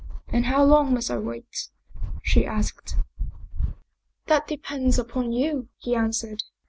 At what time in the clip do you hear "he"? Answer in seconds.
5.77-5.93